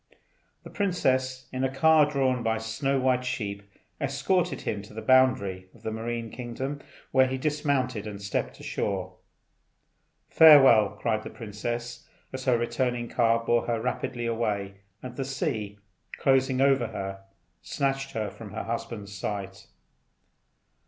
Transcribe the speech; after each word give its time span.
The 0.63 0.71
princess, 0.71 1.47
in 1.53 1.63
a 1.63 1.69
car 1.69 2.09
drawn 2.09 2.41
by 2.41 2.57
snow 2.57 2.99
white 2.99 3.23
sheep, 3.23 3.61
escorted 4.01 4.61
him 4.61 4.81
to 4.81 4.95
the 4.95 5.01
boundary 5.03 5.67
of 5.75 5.83
the 5.83 5.91
marine 5.91 6.31
kingdom, 6.31 6.81
where 7.11 7.27
he 7.27 7.37
dismounted 7.37 8.07
and 8.07 8.19
stepped 8.19 8.59
ashore. 8.59 9.17
"Farewell!" 10.27 10.97
cried 10.99 11.21
the 11.21 11.29
princess, 11.29 12.07
as 12.33 12.45
her 12.45 12.57
returning 12.57 13.09
car 13.09 13.45
bore 13.45 13.67
her 13.67 13.79
rapidly 13.79 14.25
away, 14.25 14.77
and 15.03 15.15
the 15.15 15.23
sea, 15.23 15.77
closing 16.17 16.61
over 16.61 16.87
her, 16.87 17.23
snatched 17.61 18.13
her 18.13 18.31
from 18.31 18.53
her 18.53 18.63
husband's 18.63 19.15
sight. 19.15 19.67